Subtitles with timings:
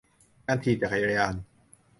[0.47, 1.35] การถีบจักรยาน